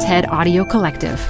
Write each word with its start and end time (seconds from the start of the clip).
TED 0.00 0.28
Audio 0.28 0.64
Collective. 0.64 1.20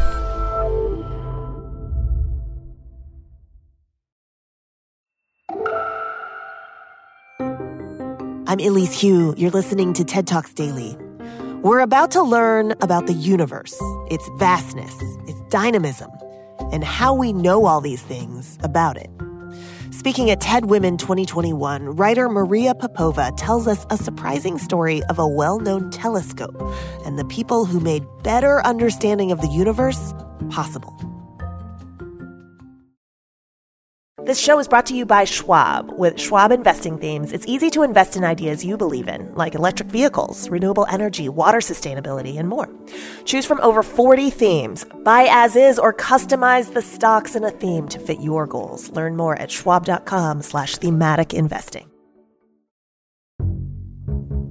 I'm 8.47 8.61
Elise 8.61 9.01
Hu. 9.01 9.35
You're 9.39 9.51
listening 9.51 9.95
to 9.95 10.05
TED 10.05 10.27
Talks 10.27 10.53
Daily. 10.53 10.99
We're 11.63 11.81
about 11.81 12.11
to 12.11 12.23
learn 12.23 12.73
about 12.83 13.07
the 13.07 13.15
universe, 13.15 13.75
its 14.11 14.29
vastness, 14.37 14.95
its 15.27 15.41
dynamism, 15.49 16.11
and 16.71 16.85
how 16.85 17.15
we 17.15 17.33
know 17.33 17.65
all 17.65 17.81
these 17.81 18.03
things 18.03 18.59
about 18.63 18.99
it. 18.99 19.11
Speaking 19.99 20.31
at 20.31 20.41
TED 20.41 20.67
Women 20.67 20.97
2021, 20.97 21.97
writer 21.97 22.29
Maria 22.29 22.73
Popova 22.73 23.33
tells 23.37 23.67
us 23.67 23.85
a 23.91 23.97
surprising 23.97 24.57
story 24.57 25.03
of 25.11 25.19
a 25.19 25.27
well 25.27 25.59
known 25.59 25.91
telescope 25.91 26.55
and 27.05 27.19
the 27.19 27.25
people 27.25 27.65
who 27.65 27.81
made 27.81 28.05
better 28.23 28.65
understanding 28.65 29.33
of 29.33 29.41
the 29.41 29.49
universe 29.49 30.15
possible. 30.51 30.95
This 34.29 34.39
show 34.39 34.59
is 34.59 34.69
brought 34.69 34.85
to 34.87 34.95
you 34.95 35.07
by 35.07 35.25
Schwab. 35.25 35.91
With 35.93 36.21
Schwab 36.21 36.53
investing 36.53 36.99
themes, 36.99 37.33
it's 37.33 37.47
easy 37.47 37.71
to 37.71 37.83
invest 37.83 38.15
in 38.15 38.25
ideas 38.25 38.63
you 38.63 38.77
believe 38.77 39.09
in, 39.09 39.35
like 39.35 39.55
electric 39.55 39.89
vehicles, 39.89 40.51
renewable 40.51 40.85
energy, 40.91 41.31
water 41.31 41.61
sustainability, 41.61 42.39
and 42.39 42.47
more. 42.47 42.69
Choose 43.25 43.47
from 43.47 43.59
over 43.63 43.83
40 43.83 44.29
themes. 44.29 44.85
Buy 45.03 45.29
as 45.31 45.57
is 45.57 45.79
or 45.79 45.95
customize 45.95 46.75
the 46.75 46.83
stocks 46.83 47.37
in 47.37 47.45
a 47.45 47.51
theme 47.51 47.89
to 47.89 47.99
fit 47.99 48.21
your 48.21 48.47
goals. 48.47 48.91
Learn 48.91 49.17
more 49.17 49.35
at 49.41 49.51
schwab.com 49.51 50.43
slash 50.43 50.77
thematic 50.77 51.33
investing. 51.33 51.91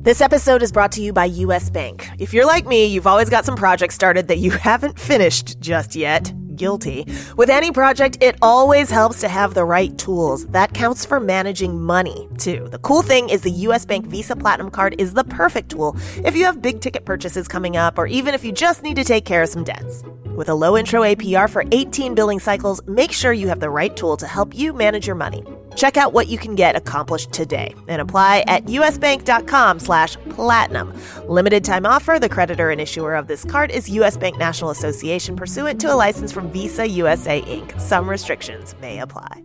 This 0.01 0.21
episode 0.21 0.63
is 0.63 0.71
brought 0.71 0.93
to 0.93 1.03
you 1.03 1.13
by 1.13 1.25
US 1.25 1.69
Bank. 1.69 2.09
If 2.17 2.33
you're 2.33 2.47
like 2.47 2.65
me, 2.65 2.87
you've 2.87 3.05
always 3.05 3.29
got 3.29 3.45
some 3.45 3.55
projects 3.55 3.93
started 3.93 4.29
that 4.29 4.39
you 4.39 4.49
haven't 4.69 4.97
finished 4.97 5.59
just 5.59 5.95
yet 5.95 6.33
guilty. 6.57 7.05
With 7.37 7.49
any 7.49 7.71
project, 7.71 8.17
it 8.21 8.35
always 8.41 8.89
helps 8.89 9.21
to 9.21 9.29
have 9.29 9.53
the 9.53 9.63
right 9.63 9.97
tools. 9.97 10.45
That 10.47 10.73
counts 10.73 11.05
for 11.05 11.19
managing 11.19 11.81
money, 11.81 12.27
too. 12.37 12.67
The 12.69 12.79
cool 12.79 13.01
thing 13.01 13.29
is 13.29 13.41
the 13.41 13.51
US 13.67 13.85
Bank 13.85 14.07
Visa 14.07 14.35
Platinum 14.35 14.71
Card 14.71 14.95
is 14.99 15.13
the 15.13 15.23
perfect 15.23 15.71
tool 15.71 15.95
if 16.25 16.35
you 16.35 16.45
have 16.45 16.61
big 16.61 16.81
ticket 16.81 17.05
purchases 17.05 17.47
coming 17.47 17.77
up 17.77 17.97
or 17.97 18.07
even 18.07 18.33
if 18.33 18.43
you 18.43 18.51
just 18.51 18.83
need 18.83 18.95
to 18.95 19.03
take 19.03 19.25
care 19.25 19.41
of 19.41 19.49
some 19.49 19.63
debts. 19.63 20.03
With 20.37 20.49
a 20.49 20.53
low 20.53 20.77
intro 20.77 21.01
APR 21.01 21.49
for 21.49 21.65
18 21.71 22.13
billing 22.13 22.39
cycles, 22.39 22.79
make 22.85 23.11
sure 23.11 23.33
you 23.33 23.47
have 23.47 23.59
the 23.59 23.71
right 23.71 23.97
tool 23.97 24.15
to 24.17 24.27
help 24.27 24.55
you 24.55 24.71
manage 24.71 25.07
your 25.07 25.15
money. 25.15 25.43
Check 25.75 25.97
out 25.97 26.13
what 26.13 26.27
you 26.27 26.37
can 26.37 26.53
get 26.53 26.75
accomplished 26.75 27.31
today 27.31 27.73
and 27.87 27.99
apply 27.99 28.43
at 28.45 28.63
usbank.com 28.65 29.79
slash 29.79 30.15
platinum. 30.29 30.93
Limited 31.27 31.65
time 31.65 31.87
offer. 31.87 32.19
The 32.21 32.29
creditor 32.29 32.69
and 32.69 32.79
issuer 32.79 33.15
of 33.15 33.25
this 33.25 33.45
card 33.45 33.71
is 33.71 33.89
U.S. 33.89 34.15
Bank 34.15 34.37
National 34.37 34.69
Association 34.69 35.35
pursuant 35.35 35.81
to 35.81 35.91
a 35.91 35.95
license 35.95 36.31
from 36.31 36.51
Visa 36.51 36.87
USA 36.87 37.41
Inc. 37.41 37.81
Some 37.81 38.07
restrictions 38.07 38.75
may 38.79 38.99
apply. 38.99 39.43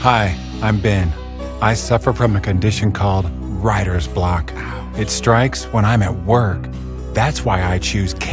Hi, 0.00 0.36
I'm 0.62 0.80
Ben. 0.80 1.12
I 1.62 1.74
suffer 1.74 2.12
from 2.12 2.34
a 2.34 2.40
condition 2.40 2.90
called 2.90 3.30
writer's 3.62 4.08
block. 4.08 4.50
It 4.98 5.10
strikes 5.10 5.66
when 5.66 5.84
I'm 5.84 6.02
at 6.02 6.24
work. 6.24 6.66
That's 7.12 7.44
why 7.44 7.62
I 7.62 7.78
choose 7.78 8.14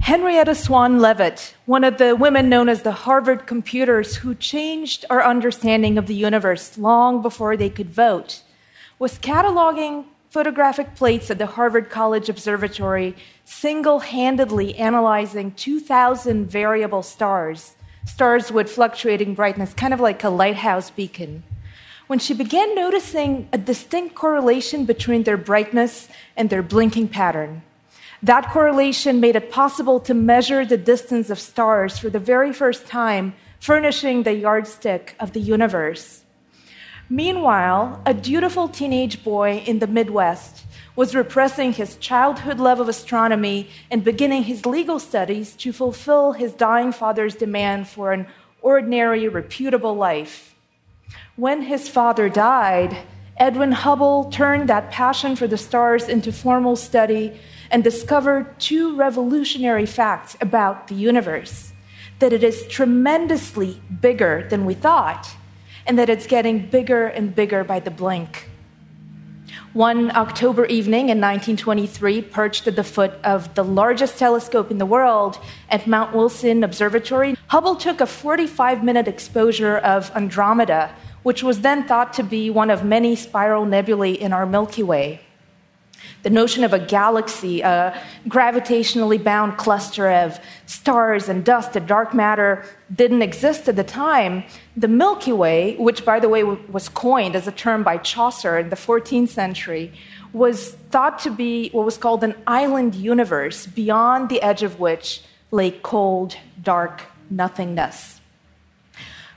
Henrietta 0.00 0.54
Swan 0.54 1.00
Leavitt, 1.00 1.54
one 1.64 1.82
of 1.82 1.98
the 1.98 2.14
women 2.14 2.48
known 2.48 2.68
as 2.68 2.82
the 2.82 2.92
Harvard 2.92 3.46
computers 3.46 4.16
who 4.16 4.34
changed 4.34 5.04
our 5.10 5.24
understanding 5.24 5.98
of 5.98 6.06
the 6.06 6.14
universe 6.14 6.78
long 6.78 7.22
before 7.22 7.56
they 7.56 7.70
could 7.70 7.90
vote, 7.90 8.42
was 8.98 9.18
cataloging 9.18 10.04
photographic 10.28 10.94
plates 10.94 11.30
at 11.30 11.38
the 11.38 11.46
Harvard 11.46 11.90
College 11.90 12.28
Observatory, 12.28 13.16
single 13.44 14.00
handedly 14.00 14.76
analyzing 14.76 15.52
2,000 15.52 16.46
variable 16.46 17.02
stars, 17.02 17.74
stars 18.04 18.52
with 18.52 18.70
fluctuating 18.70 19.34
brightness, 19.34 19.74
kind 19.74 19.94
of 19.94 19.98
like 19.98 20.22
a 20.22 20.28
lighthouse 20.28 20.90
beacon. 20.90 21.42
When 22.06 22.18
she 22.20 22.34
began 22.34 22.74
noticing 22.74 23.48
a 23.52 23.58
distinct 23.58 24.14
correlation 24.14 24.84
between 24.84 25.24
their 25.24 25.38
brightness 25.38 26.08
and 26.36 26.48
their 26.50 26.62
blinking 26.62 27.08
pattern, 27.08 27.62
that 28.22 28.50
correlation 28.50 29.20
made 29.20 29.36
it 29.36 29.50
possible 29.50 30.00
to 30.00 30.14
measure 30.14 30.64
the 30.64 30.76
distance 30.76 31.30
of 31.30 31.38
stars 31.38 31.98
for 31.98 32.10
the 32.10 32.18
very 32.18 32.52
first 32.52 32.86
time, 32.86 33.34
furnishing 33.60 34.22
the 34.22 34.34
yardstick 34.34 35.14
of 35.20 35.32
the 35.32 35.40
universe. 35.40 36.22
Meanwhile, 37.08 38.02
a 38.04 38.12
dutiful 38.12 38.68
teenage 38.68 39.22
boy 39.22 39.62
in 39.66 39.78
the 39.78 39.86
Midwest 39.86 40.64
was 40.96 41.14
repressing 41.14 41.72
his 41.72 41.96
childhood 41.96 42.58
love 42.58 42.80
of 42.80 42.88
astronomy 42.88 43.68
and 43.90 44.02
beginning 44.02 44.44
his 44.44 44.66
legal 44.66 44.98
studies 44.98 45.54
to 45.56 45.72
fulfill 45.72 46.32
his 46.32 46.52
dying 46.52 46.90
father's 46.90 47.36
demand 47.36 47.86
for 47.86 48.12
an 48.12 48.26
ordinary, 48.60 49.28
reputable 49.28 49.94
life. 49.94 50.56
When 51.36 51.62
his 51.62 51.88
father 51.88 52.28
died, 52.28 52.96
Edwin 53.38 53.72
Hubble 53.72 54.30
turned 54.30 54.68
that 54.68 54.90
passion 54.90 55.36
for 55.36 55.46
the 55.46 55.58
stars 55.58 56.08
into 56.08 56.32
formal 56.32 56.74
study 56.74 57.38
and 57.70 57.84
discovered 57.84 58.58
two 58.58 58.96
revolutionary 58.96 59.84
facts 59.84 60.36
about 60.40 60.88
the 60.88 60.94
universe 60.94 61.72
that 62.18 62.32
it 62.32 62.42
is 62.42 62.66
tremendously 62.68 63.80
bigger 64.00 64.46
than 64.48 64.64
we 64.64 64.72
thought, 64.72 65.28
and 65.86 65.98
that 65.98 66.08
it's 66.08 66.26
getting 66.26 66.66
bigger 66.66 67.06
and 67.06 67.34
bigger 67.34 67.62
by 67.62 67.78
the 67.78 67.90
blink. 67.90 68.48
One 69.74 70.10
October 70.16 70.64
evening 70.64 71.10
in 71.10 71.20
1923, 71.20 72.22
perched 72.22 72.66
at 72.66 72.76
the 72.76 72.84
foot 72.84 73.12
of 73.22 73.54
the 73.54 73.62
largest 73.62 74.18
telescope 74.18 74.70
in 74.70 74.78
the 74.78 74.86
world 74.86 75.38
at 75.68 75.86
Mount 75.86 76.14
Wilson 76.14 76.64
Observatory, 76.64 77.36
Hubble 77.48 77.76
took 77.76 78.00
a 78.00 78.06
45 78.06 78.82
minute 78.82 79.06
exposure 79.06 79.76
of 79.76 80.10
Andromeda, 80.16 80.94
which 81.26 81.42
was 81.42 81.62
then 81.62 81.82
thought 81.82 82.12
to 82.12 82.22
be 82.22 82.48
one 82.48 82.70
of 82.70 82.84
many 82.84 83.16
spiral 83.16 83.64
nebulae 83.64 84.12
in 84.12 84.32
our 84.32 84.46
Milky 84.46 84.84
Way. 84.84 85.20
The 86.22 86.30
notion 86.30 86.62
of 86.62 86.72
a 86.72 86.78
galaxy, 86.78 87.62
a 87.62 88.00
gravitationally 88.28 89.20
bound 89.24 89.58
cluster 89.58 90.08
of 90.08 90.38
stars 90.66 91.28
and 91.28 91.44
dust 91.44 91.74
and 91.74 91.84
dark 91.84 92.14
matter, 92.14 92.64
didn't 92.94 93.22
exist 93.22 93.68
at 93.68 93.74
the 93.74 93.82
time. 93.82 94.44
The 94.76 94.86
Milky 94.86 95.32
Way, 95.32 95.74
which, 95.78 96.04
by 96.04 96.20
the 96.20 96.28
way, 96.28 96.44
was 96.44 96.88
coined 96.88 97.34
as 97.34 97.48
a 97.48 97.52
term 97.52 97.82
by 97.82 97.96
Chaucer 97.96 98.56
in 98.56 98.68
the 98.68 98.76
14th 98.76 99.30
century, 99.30 99.92
was 100.32 100.74
thought 100.92 101.18
to 101.26 101.30
be 101.32 101.70
what 101.70 101.84
was 101.84 101.98
called 101.98 102.22
an 102.22 102.36
island 102.46 102.94
universe, 102.94 103.66
beyond 103.66 104.28
the 104.28 104.40
edge 104.42 104.62
of 104.62 104.78
which 104.78 105.22
lay 105.50 105.72
cold, 105.72 106.36
dark 106.62 107.02
nothingness. 107.30 108.15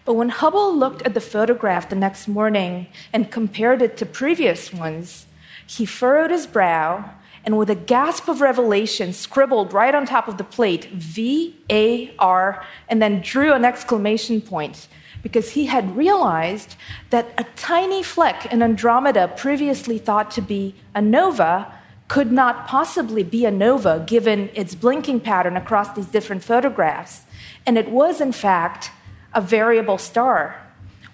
But 0.09 0.15
when 0.15 0.29
Hubble 0.29 0.75
looked 0.75 1.03
at 1.03 1.13
the 1.13 1.21
photograph 1.21 1.87
the 1.87 1.95
next 1.95 2.27
morning 2.27 2.87
and 3.13 3.29
compared 3.29 3.83
it 3.83 3.95
to 3.97 4.07
previous 4.07 4.73
ones, 4.73 5.27
he 5.67 5.85
furrowed 5.85 6.31
his 6.31 6.47
brow 6.47 7.11
and, 7.45 7.59
with 7.59 7.69
a 7.69 7.75
gasp 7.75 8.27
of 8.27 8.41
revelation, 8.41 9.13
scribbled 9.13 9.71
right 9.71 9.93
on 9.93 10.07
top 10.07 10.27
of 10.27 10.39
the 10.39 10.43
plate 10.43 10.85
V 10.85 11.55
A 11.69 12.11
R 12.17 12.65
and 12.87 12.99
then 12.99 13.21
drew 13.21 13.53
an 13.53 13.63
exclamation 13.63 14.41
point 14.41 14.87
because 15.21 15.51
he 15.51 15.67
had 15.67 15.95
realized 15.95 16.75
that 17.11 17.31
a 17.37 17.45
tiny 17.55 18.01
fleck 18.01 18.51
in 18.51 18.63
Andromeda, 18.63 19.27
previously 19.37 19.99
thought 19.99 20.31
to 20.31 20.41
be 20.41 20.73
a 20.95 21.03
nova, 21.03 21.71
could 22.07 22.31
not 22.31 22.65
possibly 22.65 23.21
be 23.21 23.45
a 23.45 23.51
nova 23.51 24.03
given 24.07 24.49
its 24.55 24.73
blinking 24.73 25.19
pattern 25.19 25.55
across 25.55 25.93
these 25.93 26.07
different 26.07 26.43
photographs. 26.43 27.25
And 27.63 27.77
it 27.77 27.91
was, 27.91 28.19
in 28.19 28.31
fact, 28.31 28.89
a 29.33 29.41
variable 29.41 29.97
star, 29.97 30.61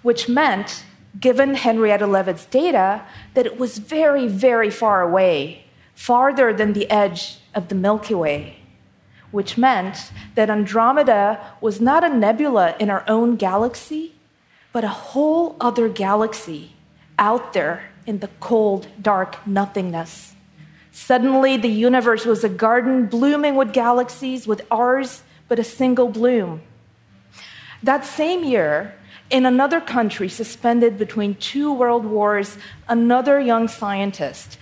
which 0.02 0.28
meant 0.28 0.84
given 1.20 1.54
Henrietta 1.54 2.06
Leavitt's 2.06 2.44
data, 2.46 3.02
that 3.34 3.46
it 3.46 3.58
was 3.58 3.78
very, 3.78 4.28
very 4.28 4.70
far 4.70 5.02
away, 5.02 5.64
farther 5.94 6.52
than 6.52 6.72
the 6.72 6.90
edge 6.90 7.38
of 7.54 7.68
the 7.68 7.74
Milky 7.74 8.14
Way, 8.14 8.58
which 9.30 9.56
meant 9.56 10.12
that 10.34 10.50
Andromeda 10.50 11.54
was 11.60 11.80
not 11.80 12.04
a 12.04 12.08
nebula 12.08 12.76
in 12.78 12.90
our 12.90 13.04
own 13.08 13.36
galaxy, 13.36 14.14
but 14.72 14.84
a 14.84 14.88
whole 14.88 15.56
other 15.60 15.88
galaxy 15.88 16.72
out 17.18 17.54
there 17.54 17.90
in 18.04 18.18
the 18.18 18.28
cold, 18.40 18.88
dark 19.00 19.46
nothingness. 19.46 20.34
Suddenly, 20.92 21.56
the 21.56 21.68
universe 21.68 22.24
was 22.24 22.44
a 22.44 22.48
garden 22.48 23.06
blooming 23.06 23.54
with 23.54 23.72
galaxies, 23.72 24.46
with 24.46 24.62
ours 24.70 25.22
but 25.48 25.58
a 25.58 25.64
single 25.64 26.08
bloom. 26.08 26.62
That 27.82 28.04
same 28.04 28.44
year, 28.44 28.94
In 29.28 29.44
another 29.44 29.80
country, 29.80 30.28
suspended 30.28 30.96
between 30.98 31.34
two 31.34 31.72
world 31.72 32.04
wars, 32.04 32.58
another 32.88 33.40
young 33.40 33.66
scientist 33.66 34.56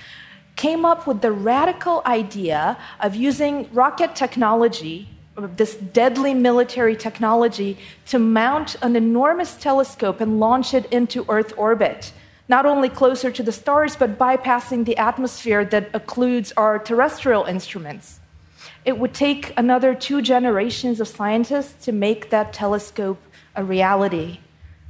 came 0.56 0.84
up 0.84 1.06
with 1.06 1.20
the 1.20 1.32
radical 1.32 2.00
idea 2.06 2.78
of 3.00 3.14
using 3.14 3.68
rocket 3.74 4.14
technology, 4.14 5.08
this 5.56 5.74
deadly 5.74 6.32
military 6.32 6.96
technology, 6.96 7.76
to 8.06 8.18
mount 8.18 8.76
an 8.80 8.96
enormous 8.96 9.56
telescope 9.56 10.20
and 10.20 10.40
launch 10.40 10.72
it 10.72 10.86
into 10.86 11.26
Earth 11.28 11.52
orbit, 11.58 12.12
not 12.48 12.64
only 12.64 12.88
closer 12.88 13.30
to 13.32 13.42
the 13.42 13.52
stars, 13.52 13.96
but 13.96 14.16
bypassing 14.16 14.86
the 14.86 14.96
atmosphere 14.96 15.64
that 15.64 15.92
occludes 15.92 16.52
our 16.56 16.78
terrestrial 16.78 17.44
instruments. 17.44 18.20
It 18.84 18.98
would 18.98 19.14
take 19.14 19.52
another 19.56 19.94
two 19.94 20.20
generations 20.20 21.00
of 21.00 21.08
scientists 21.08 21.84
to 21.86 21.92
make 21.92 22.30
that 22.30 22.52
telescope 22.52 23.20
a 23.56 23.64
reality, 23.64 24.40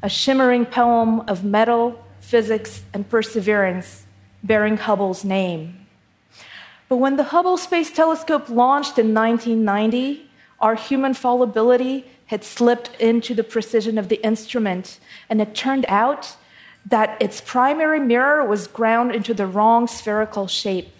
a 0.02 0.08
shimmering 0.08 0.66
poem 0.66 1.20
of 1.28 1.44
metal, 1.44 2.04
physics, 2.20 2.82
and 2.92 3.08
perseverance 3.08 4.04
bearing 4.42 4.76
Hubble's 4.76 5.24
name. 5.24 5.86
But 6.88 6.96
when 6.96 7.16
the 7.16 7.24
Hubble 7.24 7.56
Space 7.56 7.90
Telescope 7.90 8.48
launched 8.48 8.98
in 8.98 9.14
1990, 9.14 10.28
our 10.60 10.74
human 10.74 11.14
fallibility 11.14 12.06
had 12.26 12.42
slipped 12.42 12.94
into 13.00 13.34
the 13.34 13.44
precision 13.44 13.96
of 13.96 14.08
the 14.08 14.22
instrument, 14.24 14.98
and 15.28 15.40
it 15.40 15.54
turned 15.54 15.86
out 15.88 16.36
that 16.86 17.20
its 17.20 17.40
primary 17.40 18.00
mirror 18.00 18.44
was 18.44 18.66
ground 18.66 19.14
into 19.14 19.32
the 19.34 19.46
wrong 19.46 19.86
spherical 19.86 20.46
shape, 20.46 20.90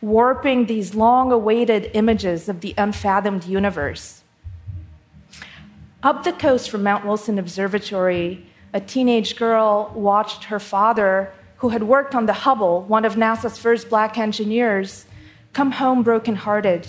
warping 0.00 0.66
these 0.66 0.94
long 0.94 1.32
awaited 1.32 1.90
images 1.94 2.48
of 2.48 2.60
the 2.60 2.74
unfathomed 2.78 3.44
universe. 3.44 4.22
Up 6.02 6.22
the 6.22 6.32
coast 6.32 6.70
from 6.70 6.84
Mount 6.84 7.04
Wilson 7.04 7.38
Observatory, 7.38 8.46
a 8.72 8.80
teenage 8.80 9.36
girl 9.36 9.92
watched 9.94 10.44
her 10.44 10.60
father 10.60 11.32
who 11.56 11.70
had 11.70 11.82
worked 11.82 12.14
on 12.14 12.26
the 12.26 12.32
Hubble, 12.32 12.82
one 12.82 13.04
of 13.04 13.16
NASA's 13.16 13.58
first 13.58 13.88
black 13.90 14.16
engineers, 14.16 15.06
come 15.52 15.72
home 15.72 16.04
brokenhearted. 16.04 16.86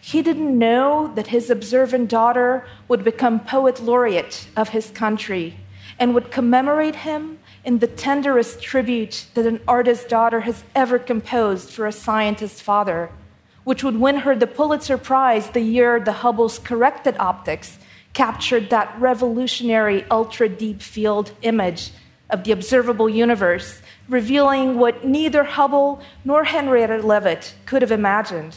He 0.00 0.22
didn't 0.22 0.58
know 0.58 1.12
that 1.14 1.26
his 1.26 1.50
observant 1.50 2.08
daughter 2.08 2.66
would 2.88 3.04
become 3.04 3.40
poet 3.40 3.82
laureate 3.82 4.48
of 4.56 4.70
his 4.70 4.90
country 4.90 5.56
and 5.98 6.14
would 6.14 6.30
commemorate 6.30 6.96
him 6.96 7.38
in 7.64 7.78
the 7.78 7.86
tenderest 7.86 8.60
tribute 8.60 9.26
that 9.34 9.46
an 9.46 9.60
artist's 9.68 10.04
daughter 10.04 10.40
has 10.40 10.64
ever 10.74 10.98
composed 10.98 11.70
for 11.70 11.86
a 11.86 11.92
scientist's 11.92 12.60
father, 12.60 13.10
which 13.64 13.84
would 13.84 13.98
win 13.98 14.16
her 14.16 14.34
the 14.34 14.46
Pulitzer 14.46 14.98
Prize 14.98 15.50
the 15.50 15.60
year 15.60 16.00
the 16.00 16.12
Hubble's 16.12 16.58
corrected 16.58 17.16
optics 17.18 17.78
captured 18.12 18.70
that 18.70 18.94
revolutionary 19.00 20.04
ultra 20.10 20.48
deep 20.48 20.82
field 20.82 21.32
image 21.42 21.92
of 22.28 22.44
the 22.44 22.52
observable 22.52 23.08
universe, 23.08 23.80
revealing 24.08 24.78
what 24.78 25.04
neither 25.04 25.44
Hubble 25.44 26.02
nor 26.24 26.44
Henrietta 26.44 27.06
Leavitt 27.06 27.54
could 27.66 27.82
have 27.82 27.92
imagined 27.92 28.56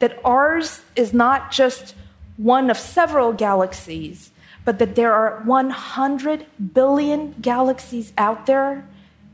that 0.00 0.18
ours 0.24 0.82
is 0.96 1.14
not 1.14 1.50
just 1.50 1.94
one 2.36 2.68
of 2.68 2.76
several 2.76 3.32
galaxies, 3.32 4.30
but 4.64 4.78
that 4.78 4.94
there 4.94 5.12
are 5.12 5.42
100 5.44 6.46
billion 6.72 7.32
galaxies 7.40 8.12
out 8.16 8.46
there, 8.46 8.86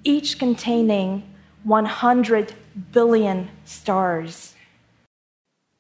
each 0.05 0.39
containing 0.39 1.23
100 1.65 2.55
billion 2.93 3.51
stars. 3.65 4.55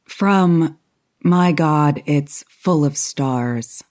From 0.04 0.78
My 1.22 1.52
God, 1.52 2.02
It's 2.06 2.44
Full 2.48 2.84
of 2.84 2.96
Stars. 2.96 3.82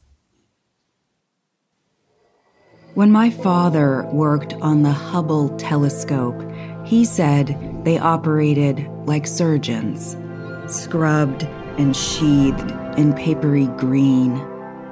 When 2.96 3.12
my 3.12 3.30
father 3.30 4.06
worked 4.12 4.54
on 4.56 4.84
the 4.84 4.92
Hubble 4.92 5.56
telescope, 5.58 6.42
he 6.84 7.06
said 7.06 7.56
they 7.84 7.98
operated 7.98 8.88
like 9.06 9.26
surgeons, 9.28 10.18
scrubbed 10.68 11.44
and 11.78 11.96
sheathed 11.96 12.72
in 12.98 13.14
papery 13.14 13.68
green, 13.78 14.36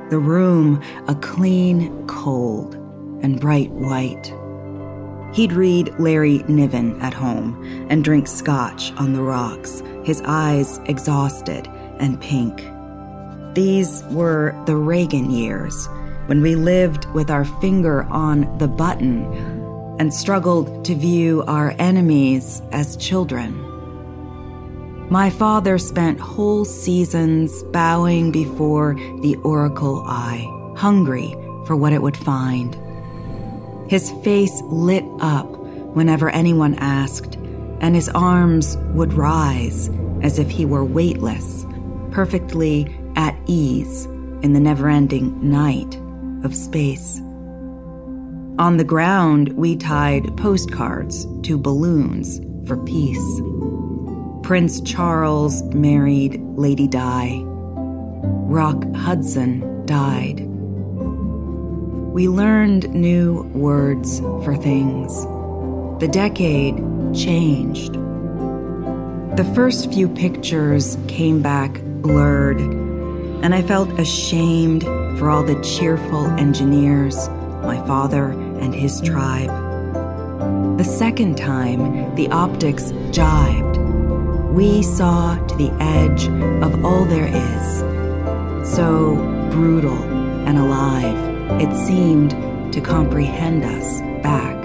the 0.09 0.19
room 0.19 0.81
a 1.07 1.15
clean 1.15 2.05
cold 2.07 2.75
and 3.21 3.39
bright 3.39 3.71
white. 3.71 4.33
He'd 5.33 5.51
read 5.51 5.93
Larry 5.99 6.43
Niven 6.47 6.99
at 7.01 7.13
home 7.13 7.87
and 7.89 8.03
drink 8.03 8.27
scotch 8.27 8.91
on 8.93 9.13
the 9.13 9.21
rocks, 9.21 9.83
his 10.03 10.21
eyes 10.25 10.79
exhausted 10.85 11.67
and 11.99 12.19
pink. 12.21 12.63
These 13.53 14.03
were 14.11 14.55
the 14.65 14.75
Reagan 14.75 15.29
years 15.29 15.87
when 16.27 16.41
we 16.41 16.55
lived 16.55 17.05
with 17.13 17.29
our 17.29 17.45
finger 17.45 18.03
on 18.03 18.57
the 18.57 18.67
button 18.67 19.25
and 19.99 20.13
struggled 20.13 20.85
to 20.85 20.95
view 20.95 21.43
our 21.47 21.73
enemies 21.79 22.61
as 22.71 22.95
children. 22.97 23.76
My 25.09 25.29
father 25.29 25.77
spent 25.77 26.19
whole 26.19 26.65
seasons 26.65 27.63
bowing 27.63 28.29
before 28.29 28.95
the 29.21 29.37
oracle 29.37 30.03
eye, 30.05 30.45
hungry 30.75 31.31
for 31.65 31.77
what 31.77 31.93
it 31.93 32.01
would 32.01 32.17
find. 32.17 32.77
His 33.89 34.11
face 34.21 34.61
lit 34.63 35.05
up 35.21 35.47
whenever 35.95 36.29
anyone 36.29 36.75
asked, 36.75 37.35
and 37.79 37.95
his 37.95 38.09
arms 38.09 38.75
would 38.93 39.13
rise 39.13 39.89
as 40.23 40.39
if 40.39 40.49
he 40.49 40.65
were 40.65 40.83
weightless, 40.83 41.65
perfectly 42.11 42.93
at 43.15 43.37
ease 43.45 44.05
in 44.41 44.51
the 44.51 44.59
never 44.59 44.89
ending 44.89 45.49
night 45.49 45.97
of 46.43 46.53
space. 46.53 47.21
On 48.59 48.75
the 48.75 48.83
ground, 48.83 49.53
we 49.53 49.77
tied 49.77 50.35
postcards 50.35 51.25
to 51.43 51.57
balloons 51.57 52.41
for 52.67 52.75
peace. 52.83 53.41
Prince 54.47 54.79
Charles 54.79 55.61
married 55.73 56.41
Lady 56.55 56.87
Di. 56.87 57.41
Rock 57.43 58.81
Hudson 58.95 59.85
died. 59.85 60.39
We 62.13 62.29
learned 62.29 62.89
new 62.93 63.41
words 63.53 64.21
for 64.45 64.55
things. 64.55 65.25
The 65.99 66.07
decade 66.09 66.77
changed. 67.13 67.95
The 69.35 69.51
first 69.53 69.91
few 69.91 70.07
pictures 70.07 70.97
came 71.09 71.41
back 71.41 71.81
blurred, 72.01 72.61
and 72.61 73.53
I 73.53 73.61
felt 73.61 73.99
ashamed 73.99 74.83
for 75.19 75.29
all 75.29 75.43
the 75.43 75.61
cheerful 75.61 76.25
engineers, 76.39 77.27
my 77.63 77.85
father 77.85 78.29
and 78.61 78.73
his 78.73 79.01
tribe. 79.01 79.49
The 80.77 80.85
second 80.85 81.37
time, 81.37 82.15
the 82.15 82.29
optics 82.29 82.93
jibed. 83.11 83.76
We 84.57 84.81
saw 84.81 85.35
to 85.35 85.55
the 85.55 85.69
edge 85.79 86.29
of 86.63 86.83
all 86.83 87.05
there 87.05 87.27
is. 87.27 87.77
So 88.67 89.15
brutal 89.51 90.01
and 90.47 90.57
alive, 90.57 91.61
it 91.61 91.71
seemed 91.85 92.31
to 92.73 92.81
comprehend 92.81 93.63
us 93.63 94.01
back. 94.23 94.56